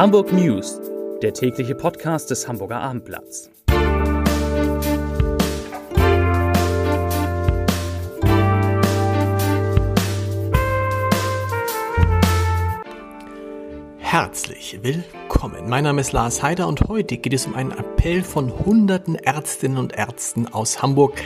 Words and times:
Hamburg 0.00 0.32
News, 0.32 0.80
der 1.20 1.34
tägliche 1.34 1.74
Podcast 1.74 2.30
des 2.30 2.48
Hamburger 2.48 2.80
Abendblatts. 2.80 3.50
Herzlich 13.98 14.78
willkommen. 14.82 15.68
Mein 15.68 15.84
Name 15.84 16.00
ist 16.00 16.12
Lars 16.12 16.42
Heider 16.42 16.66
und 16.66 16.80
heute 16.88 17.18
geht 17.18 17.34
es 17.34 17.46
um 17.46 17.54
einen 17.54 17.72
Appell 17.72 18.22
von 18.22 18.58
hunderten 18.58 19.16
Ärztinnen 19.16 19.76
und 19.76 19.92
Ärzten 19.92 20.48
aus 20.48 20.80
Hamburg, 20.80 21.20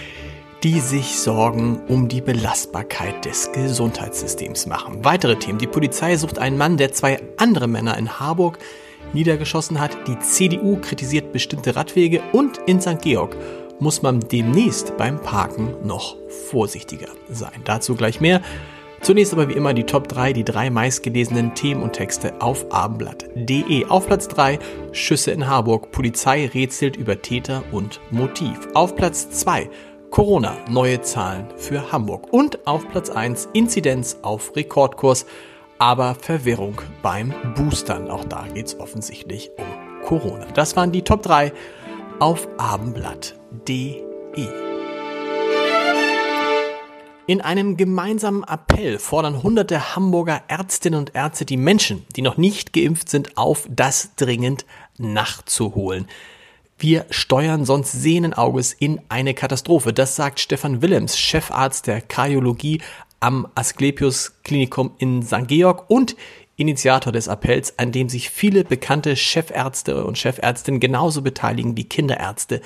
die 0.65 0.81
sich 0.81 1.21
Sorgen 1.21 1.79
um 1.89 2.09
die 2.09 2.23
Belastbarkeit 2.23 3.27
des 3.27 3.53
Gesundheitssystems 3.53 4.65
machen. 4.67 5.05
Weitere 5.05 5.37
Themen. 5.37 5.59
Die 5.59 5.67
Polizei 5.67 6.17
sucht 6.17 6.39
einen 6.39 6.57
Mann, 6.57 6.79
der 6.79 6.91
zwei 6.91 7.21
andere 7.37 7.69
Männer 7.69 7.99
in 7.99 8.19
Harburg 8.19 8.59
niedergeschossen 9.13 9.79
hat. 9.79 9.95
Die 10.09 10.19
CDU 10.21 10.79
kritisiert 10.81 11.35
bestimmte 11.35 11.77
Radwege 11.77 12.23
und 12.33 12.57
in 12.65 12.81
St. 12.81 13.03
Georg 13.03 13.37
muss 13.79 14.01
man 14.01 14.21
demnächst 14.21 14.97
beim 14.97 15.21
Parken 15.21 15.75
noch 15.87 16.17
vorsichtiger 16.51 17.09
sein. 17.29 17.61
Dazu 17.67 17.95
gleich 17.95 18.23
mehr. 18.23 18.41
Zunächst 19.03 19.35
aber 19.35 19.51
wie 19.51 19.55
immer 19.55 19.75
die 19.75 19.85
Top 19.85 20.09
3, 20.09 20.33
die 20.33 20.45
drei 20.45 20.71
meistgelesenen 20.71 21.55
Themen 21.55 21.83
und 21.83 21.93
Texte 21.93 22.41
auf 22.41 22.73
abendblatt.de. 22.73 23.85
Auf 23.91 24.07
Platz 24.07 24.29
3 24.29 24.59
Schüsse 24.93 25.33
in 25.33 25.47
Harburg. 25.47 25.91
Polizei 25.91 26.47
rätselt 26.47 26.97
über 26.97 27.21
Täter 27.21 27.65
und 27.71 28.01
Motiv. 28.11 28.69
Auf 28.73 28.97
Platz 28.97 29.29
2 29.29 29.69
Corona, 30.15 30.57
neue 30.71 31.03
Zahlen 31.03 31.49
für 31.57 31.91
Hamburg. 31.91 32.33
Und 32.33 32.69
auf 32.69 32.89
Platz 32.89 33.11
1 33.11 33.49
Inzidenz 33.53 34.19
auf 34.23 34.55
Rekordkurs, 34.55 35.27
aber 35.79 36.15
Verwirrung 36.15 36.81
beim 37.03 37.35
Boostern. 37.57 38.09
Auch 38.09 38.25
da 38.25 38.47
geht 38.55 38.67
es 38.67 38.79
offensichtlich 38.79 39.51
um 39.59 39.65
Corona. 40.07 40.47
Das 40.55 40.77
waren 40.77 40.93
die 40.93 41.03
Top 41.03 41.23
3 41.23 41.53
auf 42.21 42.47
abendblatt.de. 42.59 44.05
In 47.27 47.41
einem 47.41 47.77
gemeinsamen 47.77 48.45
Appell 48.45 49.01
fordern 49.01 49.43
hunderte 49.43 49.97
Hamburger 49.97 50.43
Ärztinnen 50.47 51.01
und 51.01 51.17
Ärzte 51.17 51.45
die 51.45 51.57
Menschen, 51.57 52.07
die 52.15 52.23
noch 52.23 52.37
nicht 52.37 52.73
geimpft 52.73 53.09
sind, 53.09 53.37
auf, 53.37 53.67
das 53.69 54.15
dringend 54.15 54.65
nachzuholen. 54.97 56.07
Wir 56.87 57.07
steuern 57.09 57.65
sonst 57.65 57.93
sehenden 57.93 58.35
Auges 58.35 58.75
in 58.75 59.01
eine 59.09 59.33
Katastrophe. 59.33 59.95
Das 59.95 60.17
sagt 60.17 60.39
Stefan 60.39 60.83
Willems, 60.83 61.19
Chefarzt 61.19 61.87
der 61.87 62.03
Kardiologie 62.03 62.83
am 63.21 63.49
Asklepios 63.55 64.35
Klinikum 64.43 64.91
in 64.99 65.23
St. 65.23 65.49
Georg 65.49 65.89
und 65.89 66.15
Initiator 66.57 67.11
des 67.11 67.27
Appells, 67.27 67.79
an 67.79 67.91
dem 67.91 68.11
sich 68.11 68.29
viele 68.29 68.65
bekannte 68.65 69.17
Chefärzte 69.17 70.05
und 70.05 70.19
Chefärztinnen 70.19 70.79
genauso 70.79 71.23
beteiligen 71.23 71.75
wie 71.75 71.85
Kinderärzte 71.85 72.61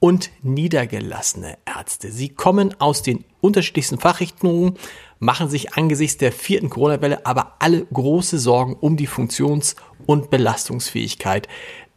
und 0.00 0.30
niedergelassene 0.42 1.58
Ärzte. 1.66 2.10
Sie 2.10 2.30
kommen 2.30 2.74
aus 2.80 3.02
den 3.02 3.24
unterschiedlichsten 3.40 3.98
Fachrichtungen, 3.98 4.74
machen 5.18 5.48
sich 5.48 5.74
angesichts 5.74 6.16
der 6.16 6.32
vierten 6.32 6.70
Corona-Welle 6.70 7.26
aber 7.26 7.56
alle 7.58 7.84
große 7.84 8.38
Sorgen 8.38 8.74
um 8.74 8.96
die 8.96 9.06
Funktions- 9.06 9.76
und 10.06 10.30
Belastungsfähigkeit 10.30 11.46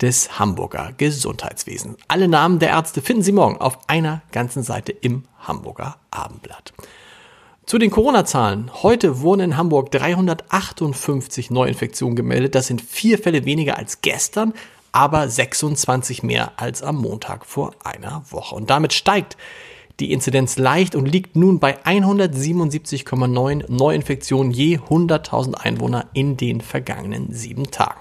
des 0.02 0.38
Hamburger 0.38 0.92
Gesundheitswesens. 0.98 1.98
Alle 2.10 2.28
Namen 2.28 2.60
der 2.60 2.70
Ärzte 2.70 3.02
finden 3.02 3.24
Sie 3.24 3.32
morgen 3.32 3.58
auf 3.58 3.80
einer 3.88 4.22
ganzen 4.32 4.64
Seite 4.64 4.92
im 4.92 5.24
Hamburger 5.40 5.96
Abendblatt. 6.12 6.74
Zu 7.66 7.78
den 7.78 7.92
Corona-Zahlen. 7.92 8.84
Heute 8.84 9.22
wurden 9.22 9.40
in 9.40 9.58
Hamburg 9.58 9.90
358 9.92 11.50
Neuinfektionen 11.50 12.18
gemeldet. 12.18 12.56
Das 12.56 12.68
sind 12.68 12.82
vier 12.82 13.18
Fälle 13.18 13.46
weniger 13.46 13.78
als 13.78 14.02
gestern, 14.02 14.54
aber 14.94 15.28
26 15.28 16.24
mehr 16.24 16.54
als 16.56 16.82
am 16.82 16.96
Montag 16.96 17.46
vor 17.46 17.76
einer 17.84 18.24
Woche. 18.30 18.56
Und 18.56 18.70
damit 18.70 18.94
steigt 18.94 19.36
die 20.00 20.14
Inzidenz 20.14 20.58
leicht 20.58 20.96
und 20.96 21.06
liegt 21.06 21.36
nun 21.36 21.60
bei 21.60 21.78
177,9 21.84 23.70
Neuinfektionen 23.72 24.54
je 24.54 24.78
100.000 24.78 25.56
Einwohner 25.56 26.08
in 26.14 26.38
den 26.38 26.62
vergangenen 26.62 27.34
sieben 27.34 27.70
Tagen. 27.70 28.00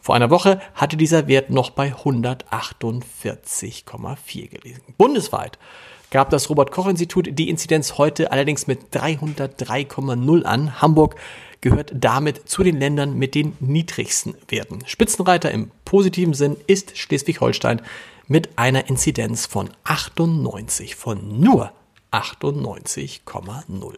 Vor 0.00 0.14
einer 0.14 0.30
Woche 0.30 0.60
hatte 0.74 0.96
dieser 0.96 1.26
Wert 1.26 1.50
noch 1.50 1.70
bei 1.70 1.92
148,4 1.92 4.48
gelegen. 4.48 4.94
Bundesweit 4.96 5.58
gab 6.10 6.30
das 6.30 6.48
Robert 6.50 6.70
Koch 6.70 6.86
Institut 6.86 7.28
die 7.32 7.48
Inzidenz 7.48 7.98
heute 7.98 8.32
allerdings 8.32 8.66
mit 8.66 8.94
303,0 8.94 10.42
an. 10.44 10.80
Hamburg 10.80 11.16
gehört 11.60 11.92
damit 11.94 12.48
zu 12.48 12.62
den 12.62 12.78
Ländern 12.78 13.14
mit 13.14 13.34
den 13.34 13.56
niedrigsten 13.60 14.34
Werten. 14.48 14.80
Spitzenreiter 14.86 15.50
im 15.50 15.70
positiven 15.84 16.34
Sinn 16.34 16.56
ist 16.66 16.96
Schleswig-Holstein 16.96 17.82
mit 18.28 18.50
einer 18.56 18.88
Inzidenz 18.88 19.46
von 19.46 19.70
98, 19.84 20.96
von 20.96 21.40
nur 21.40 21.72
98,0. 22.12 23.94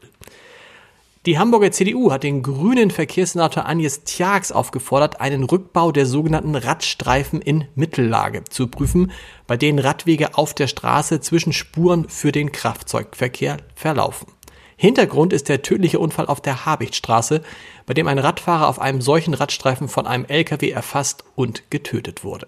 Die 1.29 1.39
Hamburger 1.39 1.71
CDU 1.71 2.11
hat 2.11 2.23
den 2.23 2.43
grünen 2.43 2.91
Verkehrssenator 2.91 3.67
Agnes 3.69 4.05
Tjax 4.05 4.51
aufgefordert, 4.51 5.21
einen 5.21 5.45
Rückbau 5.45 5.93
der 5.93 6.07
sogenannten 6.07 6.55
Radstreifen 6.55 7.43
in 7.43 7.67
Mittellage 7.75 8.45
zu 8.45 8.67
prüfen, 8.67 9.13
bei 9.47 9.59
denen 9.59 9.79
Radwege 9.79 10.39
auf 10.39 10.55
der 10.55 10.69
Straße 10.69 11.21
zwischen 11.21 11.53
Spuren 11.53 12.09
für 12.09 12.33
den 12.33 12.51
Kraftzeugverkehr 12.51 13.59
verlaufen. 13.75 14.33
Hintergrund 14.79 15.35
ist 15.35 15.51
der 15.51 15.61
tödliche 15.61 15.99
Unfall 15.99 16.29
auf 16.29 16.41
der 16.41 16.65
Habichtstraße, 16.65 17.43
bei 17.85 17.93
dem 17.93 18.09
ein 18.09 18.19
Radfahrer 18.19 18.67
auf 18.67 18.81
einem 18.81 19.03
solchen 19.03 19.35
Radstreifen 19.35 19.89
von 19.89 20.07
einem 20.07 20.25
LKW 20.25 20.71
erfasst 20.71 21.25
und 21.37 21.71
getötet 21.71 22.25
wurde. 22.25 22.47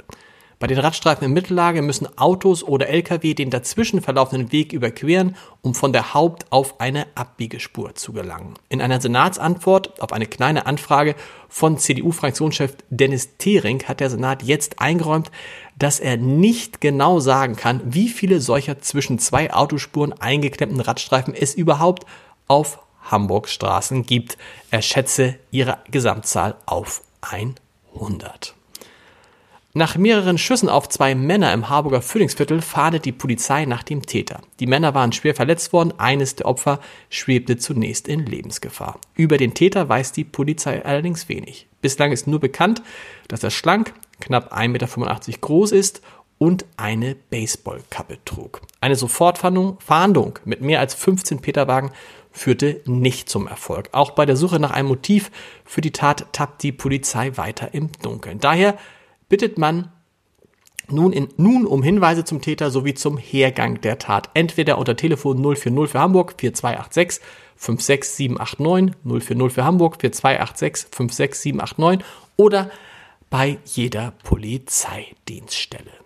Bei 0.60 0.66
den 0.66 0.78
Radstreifen 0.78 1.24
in 1.24 1.32
Mittellage 1.32 1.80
müssen 1.80 2.18
Autos 2.18 2.62
oder 2.62 2.90
Lkw 2.90 3.32
den 3.32 3.48
dazwischen 3.48 4.02
verlaufenden 4.02 4.52
Weg 4.52 4.74
überqueren, 4.74 5.34
um 5.62 5.74
von 5.74 5.94
der 5.94 6.12
Haupt- 6.12 6.44
auf 6.50 6.80
eine 6.80 7.06
Abbiegespur 7.14 7.94
zu 7.94 8.12
gelangen. 8.12 8.52
In 8.68 8.82
einer 8.82 9.00
Senatsantwort 9.00 10.02
auf 10.02 10.12
eine 10.12 10.26
kleine 10.26 10.66
Anfrage 10.66 11.14
von 11.48 11.78
CDU-Fraktionschef 11.78 12.76
Dennis 12.90 13.38
Thering 13.38 13.84
hat 13.84 14.00
der 14.00 14.10
Senat 14.10 14.42
jetzt 14.42 14.80
eingeräumt, 14.82 15.30
dass 15.78 15.98
er 15.98 16.18
nicht 16.18 16.82
genau 16.82 17.20
sagen 17.20 17.56
kann, 17.56 17.80
wie 17.86 18.10
viele 18.10 18.38
solcher 18.42 18.80
zwischen 18.80 19.18
zwei 19.18 19.54
Autospuren 19.54 20.12
eingeklemmten 20.12 20.80
Radstreifen 20.80 21.32
es 21.34 21.54
überhaupt 21.54 22.04
auf 22.48 22.80
Hamburgs 23.10 23.54
Straßen 23.54 24.04
gibt. 24.04 24.36
Er 24.70 24.82
schätze 24.82 25.36
ihre 25.50 25.78
Gesamtzahl 25.90 26.56
auf 26.66 27.00
100. 27.22 28.59
Nach 29.72 29.96
mehreren 29.96 30.36
Schüssen 30.36 30.68
auf 30.68 30.88
zwei 30.88 31.14
Männer 31.14 31.52
im 31.52 31.68
Harburger 31.68 32.02
Frühlingsviertel 32.02 32.60
fahndet 32.60 33.04
die 33.04 33.12
Polizei 33.12 33.66
nach 33.66 33.84
dem 33.84 34.04
Täter. 34.04 34.40
Die 34.58 34.66
Männer 34.66 34.94
waren 34.94 35.12
schwer 35.12 35.32
verletzt 35.36 35.72
worden, 35.72 35.94
eines 35.96 36.34
der 36.34 36.46
Opfer 36.46 36.80
schwebte 37.08 37.56
zunächst 37.56 38.08
in 38.08 38.26
Lebensgefahr. 38.26 38.98
Über 39.14 39.36
den 39.36 39.54
Täter 39.54 39.88
weiß 39.88 40.10
die 40.10 40.24
Polizei 40.24 40.84
allerdings 40.84 41.28
wenig. 41.28 41.68
Bislang 41.82 42.10
ist 42.10 42.26
nur 42.26 42.40
bekannt, 42.40 42.82
dass 43.28 43.44
er 43.44 43.52
schlank, 43.52 43.94
knapp 44.18 44.52
1,85 44.52 44.68
Meter 44.68 45.38
groß 45.40 45.70
ist 45.70 46.02
und 46.38 46.64
eine 46.76 47.14
Baseballkappe 47.14 48.18
trug. 48.24 48.62
Eine 48.80 48.96
Sofortfahndung 48.96 49.78
Fahndung 49.78 50.40
mit 50.44 50.62
mehr 50.62 50.80
als 50.80 50.94
15 50.94 51.42
Peterwagen 51.42 51.92
führte 52.32 52.80
nicht 52.86 53.28
zum 53.28 53.46
Erfolg. 53.46 53.90
Auch 53.92 54.10
bei 54.12 54.26
der 54.26 54.36
Suche 54.36 54.58
nach 54.58 54.72
einem 54.72 54.88
Motiv 54.88 55.30
für 55.64 55.80
die 55.80 55.92
Tat 55.92 56.26
tappt 56.32 56.64
die 56.64 56.72
Polizei 56.72 57.36
weiter 57.36 57.72
im 57.72 57.90
Dunkeln. 58.02 58.40
Daher 58.40 58.76
bittet 59.30 59.56
man 59.56 59.90
nun, 60.90 61.12
in, 61.12 61.28
nun 61.38 61.66
um 61.66 61.82
Hinweise 61.82 62.24
zum 62.24 62.42
Täter 62.42 62.70
sowie 62.70 62.94
zum 62.94 63.16
Hergang 63.16 63.80
der 63.80 63.98
Tat. 63.98 64.28
Entweder 64.34 64.76
unter 64.76 64.96
Telefon 64.96 65.38
040 65.42 65.88
für 65.90 66.00
Hamburg 66.00 66.34
4286 66.38 67.24
56789 67.56 68.96
040 69.04 69.52
für 69.52 69.64
Hamburg 69.64 70.00
4286 70.00 70.90
56789 70.90 72.06
oder 72.36 72.70
bei 73.30 73.58
jeder 73.64 74.12
Polizeidienststelle. 74.24 75.99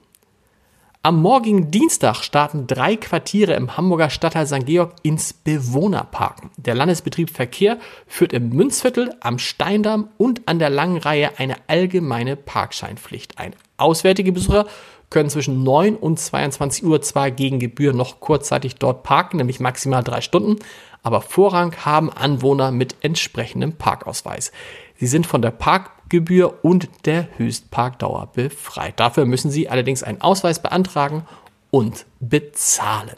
Am 1.06 1.20
morgigen 1.20 1.70
Dienstag 1.70 2.22
starten 2.22 2.66
drei 2.66 2.96
Quartiere 2.96 3.52
im 3.52 3.76
Hamburger 3.76 4.08
Stadtteil 4.08 4.46
St. 4.46 4.64
Georg 4.64 4.94
ins 5.02 5.34
Bewohnerparken. 5.34 6.50
Der 6.56 6.74
Landesbetrieb 6.74 7.28
Verkehr 7.28 7.76
führt 8.06 8.32
im 8.32 8.48
Münzviertel, 8.48 9.14
am 9.20 9.38
Steindamm 9.38 10.08
und 10.16 10.48
an 10.48 10.58
der 10.58 10.70
Langen 10.70 10.96
Reihe 10.96 11.38
eine 11.38 11.56
allgemeine 11.66 12.36
Parkscheinpflicht 12.36 13.38
ein. 13.38 13.54
Auswärtige 13.76 14.32
Besucher 14.32 14.64
können 15.10 15.28
zwischen 15.28 15.62
9 15.62 15.94
und 15.96 16.18
22 16.18 16.86
Uhr 16.86 17.02
zwar 17.02 17.30
gegen 17.30 17.58
Gebühr 17.58 17.92
noch 17.92 18.20
kurzzeitig 18.20 18.76
dort 18.76 19.02
parken, 19.02 19.36
nämlich 19.36 19.60
maximal 19.60 20.02
drei 20.02 20.22
Stunden, 20.22 20.56
aber 21.02 21.20
Vorrang 21.20 21.76
haben 21.84 22.10
Anwohner 22.10 22.70
mit 22.70 22.96
entsprechendem 23.02 23.74
Parkausweis. 23.74 24.52
Sie 24.96 25.06
sind 25.06 25.26
von 25.26 25.42
der 25.42 25.50
Parkgebühr 25.50 26.60
und 26.62 26.88
der 27.06 27.28
Höchstparkdauer 27.36 28.30
befreit. 28.34 29.00
Dafür 29.00 29.24
müssen 29.24 29.50
Sie 29.50 29.68
allerdings 29.68 30.02
einen 30.02 30.20
Ausweis 30.20 30.62
beantragen 30.62 31.26
und 31.70 32.06
bezahlen. 32.20 33.16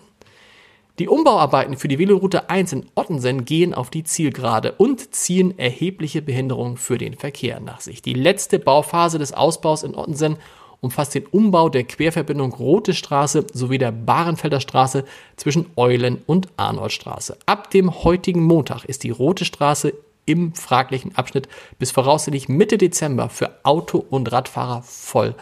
Die 0.99 1.09
Umbauarbeiten 1.09 1.77
für 1.77 1.89
die 1.89 1.99
Veloroute 1.99 2.49
1 2.49 2.73
in 2.73 2.87
Ottensen 2.95 3.45
gehen 3.45 3.75
auf 3.75 3.91
die 3.91 4.05
Zielgerade 4.05 4.73
und 4.73 5.15
ziehen 5.15 5.59
erhebliche 5.59 6.23
Behinderungen 6.23 6.79
für 6.79 6.97
den 6.97 7.13
Verkehr 7.13 7.61
nach 7.61 7.83
sich. 7.83 8.01
Die 8.01 8.15
letzte 8.15 8.59
Bauphase 8.59 9.19
des 9.19 9.35
Ausbaus 9.35 9.83
in 9.83 9.95
Ottensen 9.95 10.39
umfasst 10.81 11.15
den 11.15 11.27
Umbau 11.27 11.69
der 11.69 11.85
Querverbindung 11.85 12.55
Rote 12.55 12.95
Straße 12.95 13.47
sowie 13.53 13.77
der 13.77 13.93
Bahrenfelder 13.93 14.61
Straße 14.61 15.05
zwischen 15.37 15.67
Eulen 15.77 16.23
und 16.25 16.49
Arnoldstraße. 16.57 17.37
Ab 17.45 17.71
dem 17.71 18.03
heutigen 18.05 18.43
Montag 18.43 18.85
ist 18.87 19.03
die 19.03 19.11
Rote 19.11 19.45
Straße 19.45 19.93
im 20.27 20.55
fraglichen 20.55 21.17
Abschnitt 21.17 21.49
bis 21.79 21.91
voraussichtlich 21.91 22.49
Mitte 22.49 22.77
Dezember 22.77 23.31
für 23.31 23.59
Auto- 23.63 24.05
und 24.11 24.31
Radfahrer 24.31 24.83
voll 24.83 25.35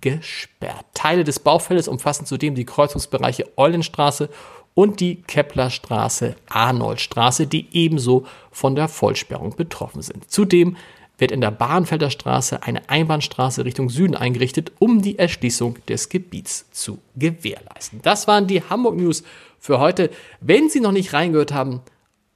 gesperrt. 0.00 0.84
Teile 0.94 1.24
des 1.24 1.40
Baufeldes 1.40 1.88
umfassen 1.88 2.26
zudem 2.26 2.54
die 2.54 2.66
Kreuzungsbereiche 2.66 3.48
Eulenstraße 3.56 4.28
und 4.74 5.00
die 5.00 5.22
Keplerstraße, 5.22 6.36
Arnoldstraße, 6.48 7.46
die 7.46 7.66
ebenso 7.72 8.26
von 8.50 8.76
der 8.76 8.88
Vollsperrung 8.88 9.56
betroffen 9.56 10.02
sind. 10.02 10.30
Zudem 10.30 10.76
wird 11.18 11.32
in 11.32 11.40
der 11.40 11.50
Bahnfelder 11.50 12.10
Straße 12.10 12.62
eine 12.62 12.90
Einbahnstraße 12.90 13.64
Richtung 13.64 13.88
Süden 13.88 14.14
eingerichtet, 14.14 14.72
um 14.78 15.00
die 15.00 15.18
Erschließung 15.18 15.78
des 15.88 16.10
Gebiets 16.10 16.66
zu 16.72 16.98
gewährleisten. 17.16 18.00
Das 18.02 18.28
waren 18.28 18.46
die 18.46 18.62
Hamburg 18.62 18.96
News 18.96 19.22
für 19.58 19.80
heute. 19.80 20.10
Wenn 20.42 20.68
Sie 20.68 20.80
noch 20.80 20.92
nicht 20.92 21.14
reingehört 21.14 21.54
haben, 21.54 21.80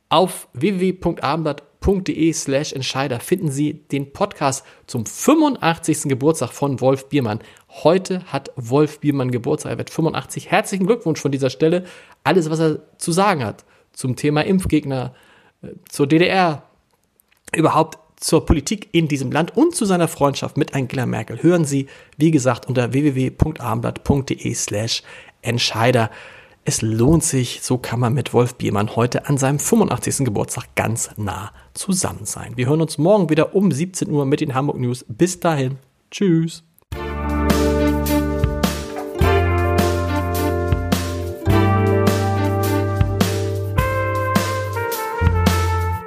auf 0.08 0.48
www.abendblatt.de 0.54 1.69
slash 2.32 2.72
Entscheider 2.72 3.20
finden 3.20 3.50
Sie 3.50 3.74
den 3.74 4.12
Podcast 4.12 4.64
zum 4.86 5.06
85. 5.06 6.02
Geburtstag 6.04 6.50
von 6.50 6.80
Wolf 6.80 7.08
Biermann. 7.08 7.40
Heute 7.68 8.24
hat 8.26 8.50
Wolf 8.56 9.00
Biermann 9.00 9.30
Geburtstag, 9.30 9.72
er 9.72 9.78
wird 9.78 9.90
85. 9.90 10.50
Herzlichen 10.50 10.86
Glückwunsch 10.86 11.20
von 11.20 11.32
dieser 11.32 11.50
Stelle. 11.50 11.84
Alles, 12.24 12.50
was 12.50 12.60
er 12.60 12.80
zu 12.98 13.12
sagen 13.12 13.44
hat 13.44 13.64
zum 13.92 14.16
Thema 14.16 14.42
Impfgegner, 14.42 15.14
äh, 15.62 15.68
zur 15.88 16.06
DDR, 16.06 16.62
überhaupt 17.54 17.98
zur 18.16 18.44
Politik 18.44 18.88
in 18.92 19.08
diesem 19.08 19.32
Land 19.32 19.56
und 19.56 19.74
zu 19.74 19.86
seiner 19.86 20.06
Freundschaft 20.06 20.56
mit 20.56 20.74
Angela 20.74 21.06
Merkel 21.06 21.42
hören 21.42 21.64
Sie, 21.64 21.86
wie 22.18 22.30
gesagt, 22.30 22.68
unter 22.68 22.92
www.abendblatt.de 22.92 24.54
slash 24.54 25.02
Entscheider. 25.42 26.10
Es 26.64 26.82
lohnt 26.82 27.24
sich, 27.24 27.60
so 27.62 27.78
kann 27.78 28.00
man 28.00 28.12
mit 28.12 28.34
Wolf 28.34 28.54
Biermann 28.56 28.94
heute 28.94 29.26
an 29.26 29.38
seinem 29.38 29.58
85. 29.58 30.26
Geburtstag 30.26 30.74
ganz 30.76 31.10
nah 31.16 31.52
zusammen 31.72 32.26
sein. 32.26 32.52
Wir 32.56 32.66
hören 32.66 32.82
uns 32.82 32.98
morgen 32.98 33.30
wieder 33.30 33.54
um 33.54 33.72
17 33.72 34.10
Uhr 34.10 34.26
mit 34.26 34.40
den 34.40 34.54
Hamburg 34.54 34.78
News. 34.78 35.04
Bis 35.08 35.40
dahin, 35.40 35.78
tschüss. 36.10 36.62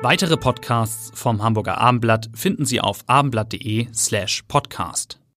Weitere 0.03 0.35
Podcasts 0.37 1.11
vom 1.15 1.41
Hamburger 1.41 1.79
Abendblatt 1.79 2.29
finden 2.35 2.65
Sie 2.65 2.81
auf 2.81 3.05
abendblatt.de 3.07 3.87
slash 3.93 4.43
podcast. 4.49 5.22